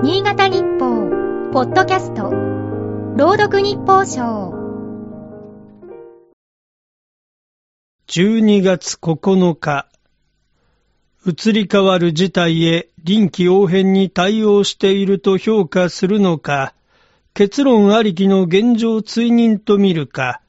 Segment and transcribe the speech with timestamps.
[0.00, 1.10] 新潟日報、
[1.52, 2.30] ポッドキャスト、
[3.16, 4.54] 朗読日報賞。
[8.06, 9.88] 12月9日、
[11.26, 16.74] 移り変わる事態へ臨機応変に対応していると評価するのか、
[17.34, 20.40] 結論ありきの現状追認と見るか、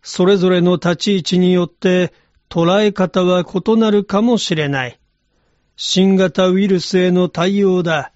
[0.00, 2.14] それぞれの立ち位置によって
[2.48, 4.98] 捉え方は異なるかもしれない。
[5.76, 8.12] 新型ウイルスへの対応だ。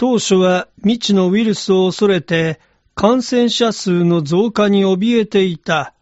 [0.00, 2.58] 当初は未知のウイルスを恐れて
[2.94, 5.92] 感染者数の増加に怯えていた。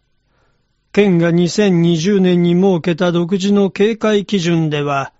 [0.93, 5.11] 県が2020年に設けた独自の警戒基準では、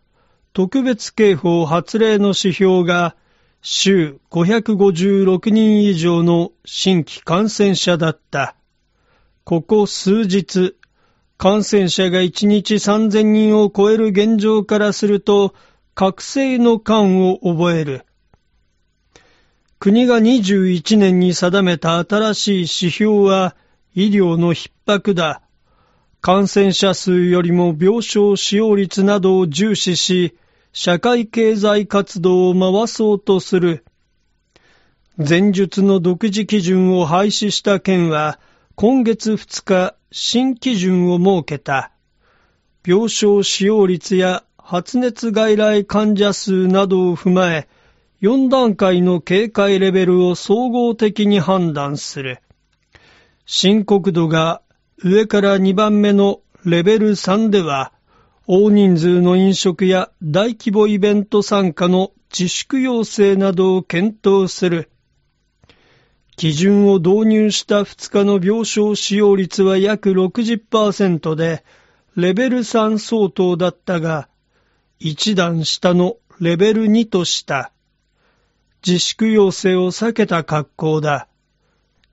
[0.54, 3.18] 特別警報発令の指標が
[3.62, 8.56] 週556人以上の新規感染者だった。
[9.44, 10.78] ここ数日、
[11.38, 15.54] 感染者が1日3000人を超える現状からすると、
[15.96, 18.06] 覚醒の感を覚える。
[19.80, 23.56] 国が21年に定めた新しい指標は
[23.96, 25.42] 医療の逼迫だ。
[26.20, 30.36] 感染者数よりも病床使用率などを重視し、
[30.74, 33.86] 社会経済活動を回そうとする。
[35.18, 38.38] 前述の独自基準を廃止した県は、
[38.76, 41.92] 今月2日、新基準を設けた。
[42.86, 47.70] 病床使用率や発熱外来患者数などを踏まえ、
[48.22, 52.40] 4段階の警戒レベルを総合的に判断する。
[53.46, 54.62] 深刻度が
[55.02, 57.94] 上から2番目のレベル3では、
[58.46, 64.90] 大人数の飲食や大規模イベント参加の自粛要請などを検討する。
[66.36, 71.64] 基準を導入した2日の病床使用率は約60%で、
[72.18, 74.28] レベル3相当だったが、
[75.00, 77.72] 一段下のレベル2とした。
[78.86, 81.28] 自粛要請を避けた格好だ。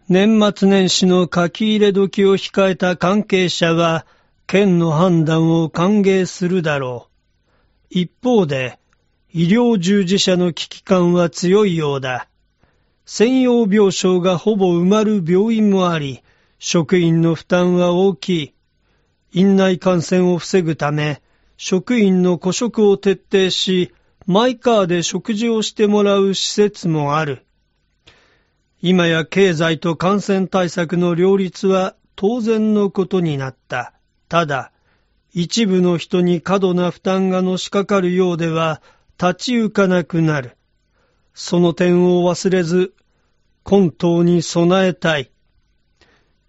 [0.09, 4.07] 年末年始の書き入れ時を控えた関係者は、
[4.47, 7.17] 県の判断を歓迎するだろう。
[7.91, 8.79] 一方で、
[9.33, 12.29] 医療従事者の危機感は強いようだ。
[13.05, 16.23] 専用病床がほぼ埋まる病院もあり、
[16.59, 18.55] 職員の負担は大きい。
[19.33, 21.23] 院内感染を防ぐため、
[21.57, 23.93] 職員の孤食を徹底し、
[24.27, 27.47] マイカーで食事をしてもらう施設もある。
[28.83, 33.93] 今や経済と感染対策の両立は当然のことになった。
[34.29, 34.73] ただ、
[35.33, 38.83] 一部の人に過度な負担がのしかかるようでは
[39.21, 40.57] 立ち行かなくなる。
[41.33, 42.95] その点を忘れず、
[43.71, 45.31] 根頭に備えたい。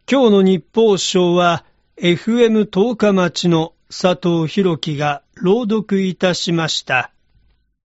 [0.10, 1.64] 今日の日報賞は
[1.98, 7.12] FM 十日町の佐藤博樹が朗読いたしました。